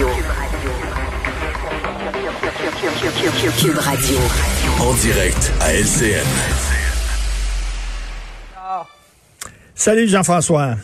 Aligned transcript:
Radio. 0.00 0.70
Cube 3.60 3.78
Radio. 3.78 4.18
En 4.80 4.94
direct 4.94 5.52
à 5.60 5.74
LCN. 5.74 6.26
Salut 9.74 10.08
Jean-François. 10.08 10.76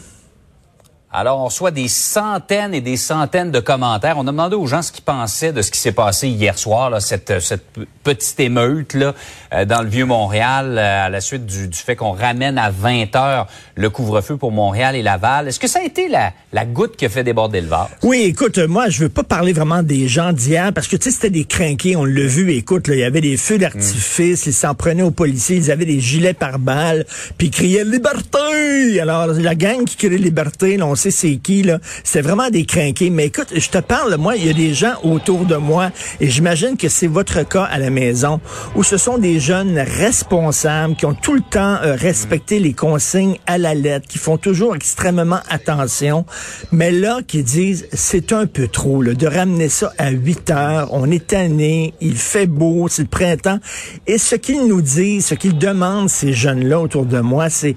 Alors, 1.18 1.40
on 1.40 1.44
reçoit 1.46 1.71
des 1.71 1.88
centaines 1.88 2.74
et 2.74 2.82
des 2.82 2.98
centaines 2.98 3.50
de 3.50 3.58
commentaires. 3.58 4.19
On 4.19 4.26
a 4.28 4.33
demandé 4.33 4.54
aux 4.54 4.66
gens 4.66 4.83
ce 4.83 4.92
qu'ils 4.92 5.03
pensaient 5.03 5.51
de 5.51 5.62
ce 5.62 5.71
qui 5.71 5.80
s'est 5.80 5.92
passé 5.92 6.28
hier 6.28 6.58
soir, 6.58 6.90
là, 6.90 7.01
cette, 7.01 7.40
cette 7.40 7.65
petite 8.04 8.38
émeute 8.38 8.92
là, 8.92 9.15
euh, 9.54 9.65
dans 9.65 9.80
le 9.80 9.88
Vieux-Montréal 9.88 10.76
euh, 10.76 11.06
à 11.06 11.08
la 11.08 11.22
suite 11.22 11.47
du, 11.47 11.69
du 11.69 11.79
fait 11.79 11.97
qu'on 11.97 12.12
ramène 12.12 12.58
à 12.58 12.71
20 12.71 13.16
heures 13.16 13.47
le 13.76 13.88
couvre-feu 13.88 14.37
pour 14.37 14.52
Montréal 14.52 14.94
et 14.94 15.02
Laval. 15.02 15.48
Est-ce 15.48 15.58
que 15.58 15.69
ça 15.69 15.79
a 15.79 15.84
été 15.84 16.09
la, 16.09 16.34
la 16.52 16.66
goutte 16.66 16.97
qui 16.97 17.06
a 17.06 17.09
fait 17.09 17.24
déborder 17.24 17.62
le 17.62 17.69
vase? 17.69 17.88
Oui, 18.02 18.20
écoute, 18.24 18.59
moi, 18.59 18.91
je 18.91 19.01
veux 19.01 19.09
pas 19.09 19.23
parler 19.23 19.55
vraiment 19.55 19.83
des 19.83 20.09
gens 20.09 20.34
d'hier 20.34 20.70
parce 20.75 20.87
que, 20.87 20.97
tu 20.97 21.05
sais, 21.05 21.11
c'était 21.12 21.30
des 21.30 21.47
crinqués, 21.47 21.97
on 21.97 22.05
l'a 22.05 22.27
vu. 22.27 22.53
Écoute, 22.53 22.89
il 22.89 22.98
y 22.98 23.05
avait 23.05 23.23
des 23.23 23.39
feux 23.39 23.56
d'artifice, 23.56 24.45
ils 24.45 24.53
s'en 24.53 24.75
prenaient 24.75 25.03
aux 25.03 25.11
policiers, 25.11 25.56
ils 25.56 25.70
avaient 25.70 25.87
des 25.87 26.01
gilets 26.01 26.34
par 26.34 26.59
balles, 26.59 27.06
puis 27.39 27.47
ils 27.47 27.53
criaient 27.53 27.84
«Liberté!» 27.87 29.01
Alors, 29.01 29.28
la 29.28 29.55
gang 29.55 29.83
qui 29.84 29.97
crie 29.97 30.09
«Liberté», 30.19 30.77
là, 30.77 30.87
on 30.87 30.95
c'est 31.10 31.37
qui, 31.37 31.62
là. 31.62 31.78
C'était 32.05 32.23
vraiment 32.23 32.51
des 32.51 32.65
crinqués. 32.65 33.10
Mais 33.10 33.27
écoute, 33.27 33.48
je 33.55 33.69
te 33.69 33.78
parle, 33.78 34.16
moi, 34.16 34.37
il 34.37 34.47
y 34.47 34.51
a 34.51 34.52
des 34.52 34.74
gens 34.74 34.95
autour 35.02 35.45
de 35.45 35.56
moi, 35.56 35.91
et 36.20 36.28
j'imagine 36.28 36.77
que 36.77 36.88
c'est 36.88 37.06
votre 37.06 37.47
cas 37.47 37.64
à 37.64 37.78
la 37.78 37.91
maison, 37.91 38.41
où 38.74 38.83
ce 38.83 38.97
sont 38.97 39.19
des 39.19 39.41
jeunes 39.41 39.78
responsables 39.78 40.97
qui 40.97 41.06
ont 41.06 41.14
tout 41.14 41.34
le 41.34 41.41
temps 41.41 41.77
euh, 41.83 41.95
respecté 41.95 42.59
les 42.59 42.73
consignes 42.73 43.38
à 43.47 43.59
la 43.59 43.74
lettre, 43.74 44.06
qui 44.09 44.19
font 44.19 44.38
toujours 44.38 44.74
extrêmement 44.74 45.41
attention, 45.48 46.24
mais 46.73 46.92
là, 46.92 47.20
qui 47.27 47.42
disent, 47.42 47.86
c'est 47.92 48.33
un 48.33 48.47
peu 48.47 48.69
trop, 48.69 49.02
là, 49.02 49.14
de 49.14 49.27
ramener 49.27 49.69
ça 49.69 49.92
à 49.98 50.11
8 50.11 50.50
heures, 50.50 50.88
on 50.92 51.11
est 51.11 51.27
tanné, 51.28 51.94
il 52.00 52.16
fait 52.16 52.47
beau, 52.47 52.88
c'est 52.88 53.03
le 53.03 53.09
printemps. 53.09 53.59
Et 54.06 54.19
ce 54.19 54.36
qu'ils 54.36 54.66
nous 54.66 54.83
disent, 54.83 55.27
ce 55.27 55.34
qu'ils 55.34 55.59
demandent, 55.59 56.11
ces 56.11 56.33
jeunes-là 56.33 56.81
autour 56.81 57.06
de 57.06 57.20
moi, 57.20 57.50
c'est 57.50 57.77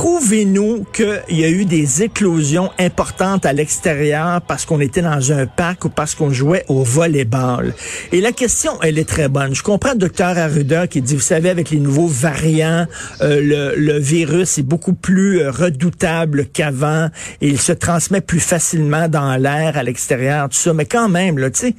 prouvez-nous 0.00 0.86
qu'il 0.94 1.38
y 1.38 1.44
a 1.44 1.50
eu 1.50 1.66
des 1.66 2.02
éclosions 2.02 2.70
importantes 2.78 3.44
à 3.44 3.52
l'extérieur 3.52 4.40
parce 4.40 4.64
qu'on 4.64 4.80
était 4.80 5.02
dans 5.02 5.30
un 5.30 5.44
parc 5.44 5.84
ou 5.84 5.88
parce 5.90 6.14
qu'on 6.14 6.30
jouait 6.30 6.64
au 6.68 6.82
volleyball? 6.82 7.74
Et 8.10 8.22
la 8.22 8.32
question, 8.32 8.72
elle 8.80 8.98
est 8.98 9.06
très 9.06 9.28
bonne. 9.28 9.54
Je 9.54 9.62
comprends 9.62 9.92
le 9.92 9.98
docteur 9.98 10.38
Arruda 10.38 10.86
qui 10.86 11.02
dit, 11.02 11.16
vous 11.16 11.20
savez, 11.20 11.50
avec 11.50 11.68
les 11.68 11.80
nouveaux 11.80 12.06
variants, 12.06 12.86
euh, 13.20 13.42
le, 13.42 13.78
le, 13.78 13.98
virus 13.98 14.56
est 14.56 14.62
beaucoup 14.62 14.94
plus 14.94 15.42
euh, 15.42 15.50
redoutable 15.50 16.46
qu'avant 16.46 17.10
et 17.42 17.48
il 17.48 17.60
se 17.60 17.72
transmet 17.72 18.22
plus 18.22 18.40
facilement 18.40 19.06
dans 19.06 19.36
l'air 19.36 19.76
à 19.76 19.82
l'extérieur, 19.82 20.48
tout 20.48 20.56
ça. 20.56 20.72
Mais 20.72 20.86
quand 20.86 21.10
même, 21.10 21.36
là, 21.36 21.50
tu 21.50 21.58
sais, 21.60 21.74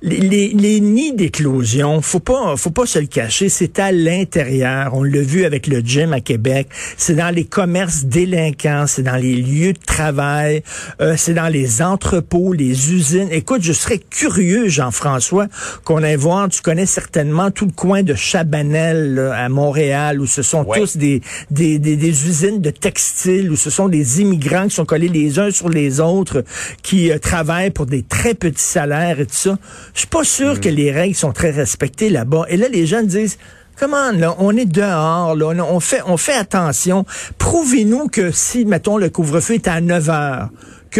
les, 0.00 0.48
les, 0.48 0.80
nids 0.80 1.12
d'éclosion, 1.12 2.00
faut 2.00 2.20
pas, 2.20 2.56
faut 2.56 2.70
pas 2.70 2.86
se 2.86 2.98
le 2.98 3.06
cacher, 3.06 3.50
c'est 3.50 3.78
à 3.78 3.92
l'intérieur. 3.92 4.94
On 4.94 5.02
l'a 5.02 5.20
vu 5.20 5.44
avec 5.44 5.66
le 5.66 5.80
gym 5.80 6.14
à 6.14 6.22
Québec. 6.22 6.68
C'est 6.96 7.16
dans 7.16 7.34
les 7.34 7.44
commerce 7.66 8.04
délinquants, 8.04 8.84
c'est 8.86 9.02
dans 9.02 9.16
les 9.16 9.34
lieux 9.34 9.72
de 9.72 9.78
travail, 9.84 10.62
euh, 11.00 11.14
c'est 11.16 11.34
dans 11.34 11.48
les 11.48 11.82
entrepôts, 11.82 12.52
les 12.52 12.92
usines. 12.92 13.26
Écoute, 13.32 13.62
je 13.62 13.72
serais 13.72 13.98
curieux, 13.98 14.68
Jean-François, 14.68 15.48
qu'on 15.82 16.04
aille 16.04 16.14
voir, 16.14 16.48
tu 16.48 16.62
connais 16.62 16.86
certainement 16.86 17.50
tout 17.50 17.66
le 17.66 17.72
coin 17.72 18.04
de 18.04 18.14
Chabanel 18.14 19.14
là, 19.16 19.34
à 19.34 19.48
Montréal, 19.48 20.20
où 20.20 20.26
ce 20.28 20.42
sont 20.42 20.62
Ouais. 20.64 20.78
tous 20.78 20.96
des, 20.96 21.22
des, 21.50 21.80
des, 21.80 21.96
des 21.96 22.28
usines 22.28 22.60
de 22.60 22.70
textiles, 22.70 23.50
où 23.50 23.56
ce 23.56 23.68
sont 23.70 23.88
des 23.88 24.20
immigrants 24.20 24.68
qui 24.68 24.76
sont 24.76 24.84
collés 24.84 25.08
les 25.08 25.40
uns 25.40 25.50
sur 25.50 25.68
les 25.68 25.98
autres, 25.98 26.44
qui 26.84 27.10
euh, 27.10 27.18
travaillent 27.18 27.72
pour 27.72 27.86
des 27.86 28.04
très 28.04 28.34
petits 28.34 28.62
salaires 28.62 29.18
et 29.18 29.26
tout 29.26 29.34
ça. 29.34 29.58
Je 29.92 29.98
suis 30.00 30.08
pas 30.08 30.22
sûr 30.22 30.60
que 30.60 30.68
les 30.68 30.92
règles 30.92 31.16
sont 31.16 31.32
très 31.32 31.50
respectées 31.50 32.10
là-bas. 32.10 32.44
Et 32.48 32.56
là, 32.56 32.68
les 32.68 32.86
jeunes 32.86 33.08
disent, 33.08 33.38
Comment 33.78 34.10
là, 34.10 34.34
on 34.38 34.56
est 34.56 34.64
dehors, 34.64 35.36
là, 35.36 35.48
on, 35.48 35.80
fait, 35.80 36.00
on 36.06 36.16
fait 36.16 36.34
attention. 36.34 37.04
Prouvez-nous 37.36 38.08
que 38.08 38.30
si, 38.30 38.64
mettons, 38.64 38.96
le 38.96 39.10
couvre-feu 39.10 39.54
est 39.54 39.68
à 39.68 39.82
9 39.82 40.08
heures, 40.08 40.48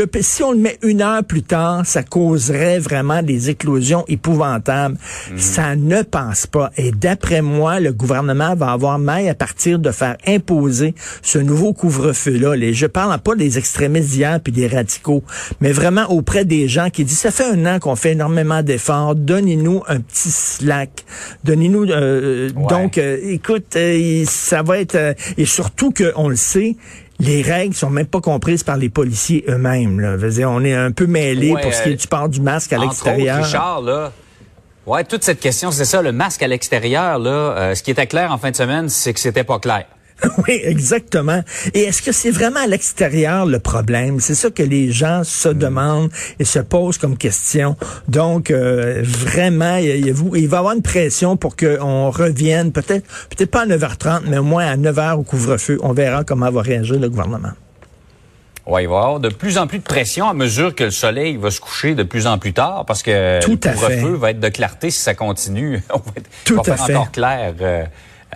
que 0.05 0.23
si 0.23 0.43
on 0.43 0.53
le 0.53 0.59
met 0.59 0.79
une 0.83 1.01
heure 1.01 1.25
plus 1.25 1.43
tard, 1.43 1.87
ça 1.87 2.03
causerait 2.03 2.79
vraiment 2.79 3.23
des 3.23 3.49
éclosions 3.51 4.05
épouvantables. 4.09 4.97
Ça 5.37 5.75
ne 5.77 6.03
passe 6.03 6.47
pas. 6.47 6.71
Et 6.77 6.91
d'après 6.91 7.41
moi, 7.43 7.81
le 7.81 7.93
gouvernement 7.93 8.55
va 8.55 8.73
avoir 8.73 8.99
maille 8.99 9.29
à 9.29 9.35
partir 9.35 9.79
de 9.79 9.91
faire 9.91 10.17
imposer 10.27 10.95
ce 11.23 11.39
nouveau 11.39 11.73
couvre-feu-là. 11.73 12.57
Les- 12.57 12.75
Je 12.75 12.87
parle 12.87 13.19
pas 13.21 13.35
des 13.35 13.57
extrémistes 13.59 14.11
d'hier 14.11 14.41
puis 14.43 14.53
des 14.53 14.67
radicaux, 14.67 15.23
mais 15.61 15.73
vraiment 15.73 16.11
auprès 16.11 16.45
des 16.45 16.69
gens 16.69 16.91
qui 16.91 17.05
disent, 17.05 17.19
ça 17.21 17.31
fait 17.31 17.45
un 17.51 17.65
an 17.67 17.79
qu'on 17.79 17.97
fait 17.97 18.13
énormément 18.13 18.63
d'efforts, 18.63 19.15
donnez-nous 19.15 19.83
un 19.89 20.01
petit 20.01 20.31
slack, 20.31 21.05
donnez-nous... 21.45 21.85
euh, 21.91 22.51
Ouais. 22.57 22.67
Donc, 22.69 22.99
euh, 22.99 23.17
écoute, 23.23 23.77
euh, 23.77 24.25
ça 24.27 24.63
va 24.63 24.79
être... 24.79 24.95
euh, 24.95 25.15
et 25.39 25.45
surtout 25.47 25.93
qu'on 25.93 26.29
le 26.29 26.37
sait, 26.37 26.77
les 27.19 27.43
règles 27.43 27.75
sont 27.75 27.91
même 27.91 28.07
pas 28.07 28.21
comprises 28.21 28.63
par 28.63 28.77
les 28.77 28.89
policiers 28.89 29.45
eux-mêmes. 29.49 30.19
On 30.47 30.65
est 30.65 30.75
un 30.75 30.93
peu 30.93 31.07
mêlés 31.07 31.53
Ouais, 31.53 31.63
pour 31.63 31.73
ce 31.73 31.83
qui 31.83 31.91
est 31.91 31.97
du 31.97 32.07
port 32.07 32.29
du 32.29 32.41
masque 32.41 32.73
à 32.73 32.79
l'extérieur. 32.79 33.45
Richard, 33.45 33.81
là, 33.83 34.13
ouais, 34.87 35.05
toute 35.05 35.25
cette 35.25 35.41
question, 35.41 35.71
c'est 35.71 35.85
ça, 35.85 36.03
le 36.03 36.13
masque 36.13 36.43
à 36.43 36.49
l'extérieur, 36.49 37.19
là, 37.19 37.31
euh, 37.31 37.75
ce 37.75 37.83
qui 37.83 37.91
était 37.91 38.07
clair 38.07 38.33
en 38.33 38.39
fin 38.39 38.51
de 38.51 38.57
semaine, 38.57 38.89
c'est 38.89 39.13
que 39.15 39.21
c'était 39.21 39.45
pas 39.45 39.59
clair. 39.59 39.87
Oui, 40.49 40.61
exactement. 40.63 41.43
Et 41.75 41.81
est-ce 41.81 42.03
que 42.03 42.13
c'est 42.13 42.31
vraiment 42.31 42.61
à 42.61 42.67
l'extérieur 42.67 43.47
le 43.47 43.59
problème? 43.59 44.21
C'est 44.21 44.35
ça 44.35 44.51
que 44.51 44.63
les 44.63 44.91
gens 44.91 45.25
se 45.25 45.49
demandent 45.49 46.11
et 46.39 46.45
se 46.45 46.59
posent 46.59 46.99
comme 46.99 47.17
question. 47.17 47.77
Donc, 48.09 48.51
euh, 48.51 49.03
vraiment, 49.05 49.77
il, 49.77 50.13
va 50.13 50.39
y 50.39 50.45
avoir 50.45 50.73
une 50.73 50.83
pression 50.83 51.37
pour 51.37 51.57
qu'on 51.57 52.11
revienne, 52.11 52.73
peut-être 52.73 53.07
peut-être 53.31 53.51
pas 53.51 53.63
à 53.63 53.67
9h30, 53.67 54.23
mais 54.29 54.39
au 54.39 54.43
moins 54.43 54.67
à 54.67 54.77
9h 54.77 55.17
au 55.19 55.23
couvre-feu. 55.23 55.79
On 55.83 55.93
verra 55.93 56.25
comment 56.25 56.51
va 56.51 56.63
réagir 56.63 56.99
le 56.99 57.09
gouvernement. 57.09 57.53
Ouais, 58.67 58.83
il 58.83 58.89
va 58.89 58.95
y 58.95 58.97
avoir 58.97 59.21
de 59.21 59.29
plus 59.29 59.59
en 59.59 59.69
plus 59.69 59.79
de 59.79 59.85
pression 59.85 60.29
à 60.29 60.35
mesure 60.35 60.75
que 60.75 60.85
le 60.85 60.91
soleil 60.91 61.37
va 61.37 61.53
se 61.53 61.61
coucher 61.61 61.95
de 61.95 62.03
plus 62.03 62.27
en 62.27 62.37
plus 62.39 62.53
tard 62.53 62.85
parce 62.85 63.03
que 63.05 63.39
Tout 63.41 63.53
le 63.53 63.57
couvre-feu 63.73 64.15
va 64.17 64.31
être 64.31 64.41
de 64.41 64.49
clarté 64.49 64.91
si 64.91 64.99
ça 65.01 65.15
continue. 65.15 65.83
On 65.95 65.99
va 65.99 66.13
être- 66.17 66.29
Tout 66.45 66.57
va 66.57 66.63
à 66.63 66.65
faire 66.65 66.87
fait. 66.87 66.95
encore 66.97 67.13
clair 67.13 67.55
euh, 67.61 67.85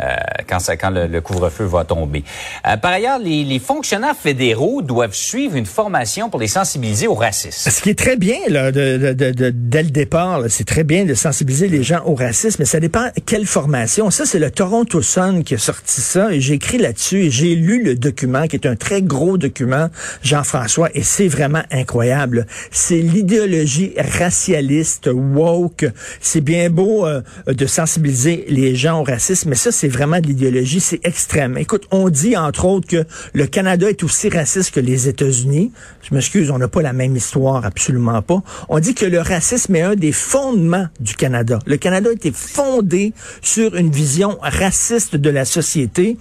euh, 0.01 0.06
quand, 0.49 0.59
ça, 0.61 0.77
quand 0.77 0.91
le, 0.91 1.06
le 1.06 1.21
couvre-feu 1.21 1.65
va 1.65 1.84
tomber. 1.84 2.25
Euh, 2.67 2.77
par 2.77 2.93
ailleurs, 2.93 3.19
les, 3.19 3.45
les 3.45 3.59
fonctionnaires 3.59 4.17
fédéraux 4.17 4.83
doivent 4.83 5.15
suivre 5.15 5.56
une 5.56 5.67
formation 5.67 6.28
pour 6.31 6.39
les 6.41 6.47
sensibiliser 6.49 7.06
au 7.06 7.15
racisme. 7.15 7.71
Ce 7.71 7.81
qui 7.83 7.91
est 7.91 7.99
très 7.99 8.17
bien 8.17 8.37
là, 8.49 8.71
de, 8.71 9.12
de- 9.12 9.31
de- 9.33 9.51
dès 9.55 9.83
le 9.83 9.91
départ, 9.91 10.43
c'est 10.49 10.65
très 10.67 10.84
bien 10.84 11.05
de 11.05 11.15
sensibiliser 11.15 11.69
les 11.69 11.83
gens 11.83 12.03
au 12.05 12.15
racisme, 12.15 12.56
mais 12.61 12.65
ça 12.67 12.81
dépend 12.81 13.06
quelle 13.27 13.47
formation. 13.47 14.11
Ça, 14.11 14.27
c'est 14.27 14.39
le 14.39 14.51
Toronto 14.51 15.03
Sun 15.03 15.43
qui 15.45 15.55
a 15.55 15.59
sorti 15.59 16.01
ça, 16.01 16.33
et 16.33 16.41
j'ai 16.41 16.55
écrit 16.55 16.78
là-dessus, 16.78 17.25
et 17.27 17.31
j'ai 17.31 17.55
lu 17.55 17.83
le 17.83 17.95
document, 17.97 18.47
qui 18.47 18.57
est 18.57 18.67
un 18.67 18.77
très 18.77 19.03
gros 19.03 19.39
document, 19.39 19.89
Jean-François, 20.22 20.89
et 20.95 21.03
c'est 21.03 21.28
vraiment 21.28 21.62
incroyable. 21.71 22.47
C'est 22.71 22.99
l'idéologie 23.01 23.93
racialiste, 23.97 25.09
woke. 25.12 25.87
C'est 26.21 26.41
bien 26.41 26.71
beau 26.71 27.07
euh, 27.07 27.22
de 27.47 27.67
sensibiliser 27.67 28.45
les 28.49 28.75
gens 28.77 29.01
au 29.01 29.05
racisme, 29.05 29.51
mais 29.51 29.57
ça, 29.57 29.72
c'est 29.80 29.88
vraiment 29.88 30.20
de 30.20 30.26
l'idéologie, 30.26 30.78
c'est 30.78 31.00
extrême. 31.04 31.56
Écoute, 31.56 31.86
on 31.91 32.10
dit, 32.10 32.36
entre 32.36 32.66
autres, 32.66 32.86
que 32.86 33.06
le 33.32 33.46
Canada 33.46 33.88
est 33.88 34.04
aussi 34.04 34.28
raciste 34.28 34.74
que 34.74 34.80
les 34.80 35.08
États-Unis. 35.08 35.72
Je 36.02 36.14
m'excuse, 36.14 36.50
on 36.50 36.58
n'a 36.58 36.68
pas 36.68 36.82
la 36.82 36.92
même 36.92 37.16
histoire, 37.16 37.64
absolument 37.64 38.20
pas. 38.20 38.42
On 38.68 38.78
dit 38.78 38.92
que 38.94 39.06
le 39.06 39.20
racisme 39.20 39.74
est 39.76 39.80
un 39.80 39.94
des 39.94 40.12
fondements 40.12 40.86
du 41.00 41.14
Canada. 41.14 41.60
Le 41.64 41.78
Canada 41.78 42.10
a 42.10 42.12
été 42.12 42.30
fondé 42.30 43.14
sur 43.41 43.74
une 43.74 43.91
vision 43.91 44.36
raciste 44.42 45.16
de 45.16 45.30
la 45.30 45.46
société. 45.46 46.18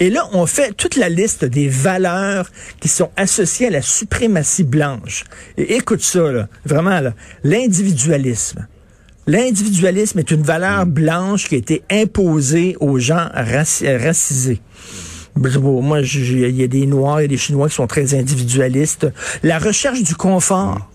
Et 0.00 0.08
là, 0.08 0.26
on 0.32 0.46
fait 0.46 0.72
toute 0.72 0.96
la 0.96 1.10
liste 1.10 1.44
des 1.44 1.68
valeurs 1.68 2.50
qui 2.80 2.88
sont 2.88 3.10
associées 3.18 3.66
à 3.66 3.70
la 3.70 3.82
suprématie 3.82 4.64
blanche. 4.64 5.24
Et 5.58 5.76
écoute 5.76 6.00
ça, 6.00 6.32
là, 6.32 6.48
vraiment, 6.64 6.98
là, 6.98 7.12
l'individualisme. 9.26 10.18
Est 10.18 10.30
une 10.30 10.42
valeur 10.42 10.86
blanche 10.86 11.48
qui 11.48 11.54
a 11.54 11.58
été 11.58 11.82
imposée 11.90 12.76
aux 12.80 12.98
gens 12.98 13.28
raci- 13.34 13.86
racisés. 13.96 14.60
Moi, 15.34 16.00
il 16.00 16.56
y 16.56 16.62
a 16.62 16.66
des 16.66 16.86
Noirs, 16.86 17.20
il 17.20 17.22
y 17.22 17.26
a 17.26 17.28
des 17.28 17.36
Chinois 17.36 17.68
qui 17.68 17.74
sont 17.74 17.86
très 17.86 18.14
individualistes. 18.14 19.06
La 19.42 19.58
recherche 19.58 20.02
du 20.02 20.14
confort. 20.14 20.88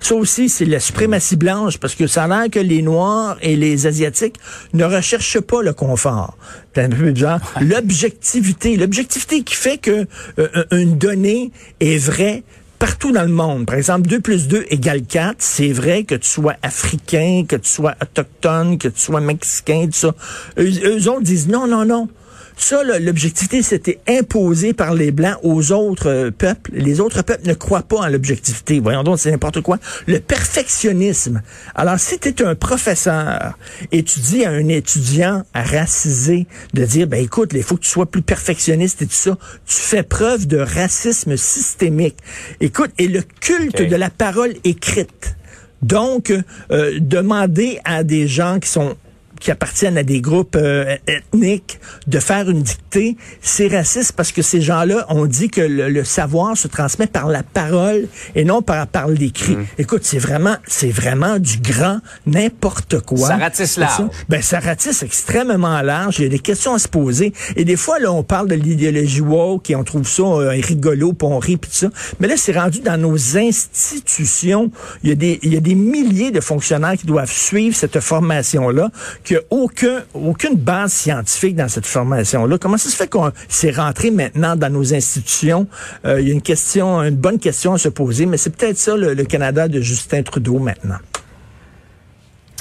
Ça 0.00 0.16
aussi, 0.16 0.48
c'est 0.48 0.64
la 0.64 0.80
suprématie 0.80 1.36
blanche, 1.36 1.78
parce 1.78 1.94
que 1.94 2.08
ça 2.08 2.24
a 2.24 2.26
l'air 2.26 2.50
que 2.50 2.58
les 2.58 2.82
Noirs 2.82 3.36
et 3.40 3.54
les 3.54 3.86
Asiatiques 3.86 4.34
ne 4.72 4.84
recherchent 4.84 5.38
pas 5.40 5.62
le 5.62 5.72
confort. 5.74 6.36
C'est 6.74 6.82
un 6.82 6.88
peu 6.88 7.12
de 7.12 7.16
genre 7.16 7.38
l'objectivité. 7.60 8.76
L'objectivité 8.76 9.42
qui 9.44 9.54
fait 9.54 9.78
que 9.78 10.06
euh, 10.40 10.64
une 10.72 10.98
donnée 10.98 11.52
est 11.78 11.98
vraie 11.98 12.42
partout 12.82 13.12
dans 13.12 13.22
le 13.22 13.28
monde. 13.28 13.64
Par 13.64 13.76
exemple, 13.76 14.08
2 14.08 14.18
plus 14.18 14.48
2 14.48 14.66
égale 14.70 15.02
4. 15.02 15.36
C'est 15.38 15.70
vrai 15.70 16.02
que 16.02 16.16
tu 16.16 16.26
sois 16.28 16.56
africain, 16.62 17.44
que 17.46 17.54
tu 17.54 17.68
sois 17.68 17.94
autochtone, 18.02 18.76
que 18.76 18.88
tu 18.88 19.00
sois 19.00 19.20
mexicain, 19.20 19.84
tout 19.84 19.92
ça. 19.92 20.14
Eux, 20.58 20.68
eux 20.84 21.08
autres 21.08 21.22
disent 21.22 21.46
non, 21.46 21.68
non, 21.68 21.84
non. 21.84 22.08
Ça, 22.56 22.82
l'objectivité, 22.84 23.62
c'était 23.62 23.98
imposé 24.08 24.72
par 24.72 24.94
les 24.94 25.10
Blancs 25.10 25.38
aux 25.42 25.72
autres 25.72 26.08
euh, 26.08 26.30
peuples. 26.30 26.70
Les 26.74 27.00
autres 27.00 27.22
peuples 27.22 27.46
ne 27.46 27.54
croient 27.54 27.82
pas 27.82 27.98
en 27.98 28.08
l'objectivité. 28.08 28.80
Voyons 28.80 29.02
donc, 29.02 29.18
c'est 29.18 29.30
n'importe 29.30 29.60
quoi. 29.60 29.78
Le 30.06 30.20
perfectionnisme. 30.20 31.42
Alors, 31.74 31.98
si 31.98 32.18
tu 32.18 32.28
es 32.28 32.42
un 32.42 32.54
professeur 32.54 33.58
et 33.90 34.02
tu 34.02 34.20
dis 34.20 34.44
à 34.44 34.50
un 34.50 34.68
étudiant 34.68 35.44
racisé 35.54 36.46
de 36.74 36.84
dire, 36.84 37.06
ben 37.06 37.22
écoute, 37.22 37.50
il 37.54 37.62
faut 37.62 37.76
que 37.76 37.82
tu 37.82 37.90
sois 37.90 38.06
plus 38.06 38.22
perfectionniste 38.22 39.02
et 39.02 39.06
tout 39.06 39.12
ça, 39.12 39.36
tu 39.66 39.76
fais 39.76 40.02
preuve 40.02 40.46
de 40.46 40.58
racisme 40.58 41.36
systémique. 41.36 42.16
Écoute, 42.60 42.90
et 42.98 43.08
le 43.08 43.22
culte 43.40 43.82
de 43.82 43.96
la 43.96 44.10
parole 44.10 44.54
écrite. 44.64 45.36
Donc, 45.82 46.32
euh, 46.70 46.98
demander 47.00 47.80
à 47.84 48.04
des 48.04 48.28
gens 48.28 48.60
qui 48.60 48.68
sont 48.68 48.94
qui 49.42 49.50
appartiennent 49.50 49.98
à 49.98 50.04
des 50.04 50.20
groupes 50.20 50.56
euh, 50.56 50.96
ethniques 51.06 51.80
de 52.06 52.18
faire 52.20 52.48
une 52.48 52.62
dictée, 52.62 53.16
c'est 53.40 53.66
raciste 53.66 54.12
parce 54.12 54.30
que 54.30 54.40
ces 54.40 54.60
gens-là 54.60 55.04
ont 55.08 55.26
dit 55.26 55.50
que 55.50 55.60
le, 55.60 55.88
le 55.88 56.04
savoir 56.04 56.56
se 56.56 56.68
transmet 56.68 57.08
par 57.08 57.26
la 57.26 57.42
parole 57.42 58.06
et 58.36 58.44
non 58.44 58.62
par, 58.62 58.86
par 58.86 59.08
l'écrit. 59.08 59.56
Mm. 59.56 59.66
Écoute, 59.78 60.02
c'est 60.04 60.18
vraiment, 60.18 60.56
c'est 60.66 60.90
vraiment 60.90 61.38
du 61.38 61.58
grand 61.58 61.98
n'importe 62.26 63.00
quoi. 63.00 63.28
Ça 63.28 63.36
ratisse 63.36 63.76
large. 63.76 63.96
ça. 63.96 64.10
Ben, 64.28 64.42
ça 64.42 64.60
ratisse 64.60 65.02
extrêmement 65.02 65.82
large. 65.82 66.20
Il 66.20 66.22
y 66.22 66.26
a 66.26 66.28
des 66.28 66.38
questions 66.38 66.74
à 66.74 66.78
se 66.78 66.88
poser. 66.88 67.32
Et 67.56 67.64
des 67.64 67.76
fois, 67.76 67.98
là, 67.98 68.12
on 68.12 68.22
parle 68.22 68.48
de 68.48 68.54
l'idéologie 68.54 69.20
woke 69.20 69.70
et 69.70 69.76
on 69.76 69.82
trouve 69.82 70.06
ça 70.06 70.22
euh, 70.22 70.50
rigolo, 70.50 71.12
puis 71.14 71.28
on 71.28 71.38
rit, 71.38 71.56
puis 71.56 71.70
tout 71.70 71.76
ça. 71.76 71.90
Mais 72.20 72.28
là, 72.28 72.36
c'est 72.36 72.56
rendu 72.56 72.80
dans 72.80 72.96
nos 72.96 73.36
institutions. 73.36 74.70
Il 75.02 75.08
y, 75.08 75.12
a 75.12 75.16
des, 75.16 75.40
il 75.42 75.52
y 75.52 75.56
a 75.56 75.60
des 75.60 75.74
milliers 75.74 76.30
de 76.30 76.40
fonctionnaires 76.40 76.96
qui 76.96 77.06
doivent 77.06 77.32
suivre 77.32 77.74
cette 77.74 77.98
formation-là, 77.98 78.90
qu'il 79.32 79.38
n'y 79.38 79.44
a 79.44 79.62
aucun, 79.62 80.02
aucune 80.14 80.56
base 80.56 80.92
scientifique 80.92 81.56
dans 81.56 81.68
cette 81.68 81.86
formation-là. 81.86 82.58
Comment 82.58 82.76
ça 82.76 82.90
se 82.90 82.96
fait 82.96 83.08
qu'on 83.08 83.32
s'est 83.48 83.70
rentré 83.70 84.10
maintenant 84.10 84.56
dans 84.56 84.70
nos 84.70 84.94
institutions? 84.94 85.66
Euh, 86.04 86.20
il 86.20 86.28
y 86.28 86.30
a 86.30 86.34
une 86.34 86.42
question, 86.42 87.02
une 87.02 87.16
bonne 87.16 87.38
question 87.38 87.72
à 87.74 87.78
se 87.78 87.88
poser, 87.88 88.26
mais 88.26 88.36
c'est 88.36 88.54
peut-être 88.54 88.78
ça 88.78 88.96
le, 88.96 89.14
le 89.14 89.24
Canada 89.24 89.68
de 89.68 89.80
Justin 89.80 90.22
Trudeau 90.22 90.58
maintenant. 90.58 90.98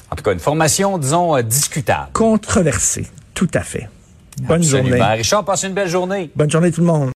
En 0.09 0.15
tout 0.15 0.23
cas, 0.23 0.33
une 0.33 0.39
formation, 0.39 0.97
disons, 0.97 1.35
euh, 1.35 1.41
discutable. 1.41 2.09
Controversé. 2.13 3.07
Tout 3.33 3.49
à 3.53 3.61
fait. 3.61 3.89
Bonne 4.41 4.61
Absolument. 4.61 4.97
journée. 4.97 5.03
Richard, 5.15 5.45
passe 5.45 5.63
une 5.63 5.73
belle 5.73 5.89
journée. 5.89 6.31
Bonne 6.35 6.49
journée 6.49 6.71
tout 6.71 6.81
le 6.81 6.87
monde. 6.87 7.09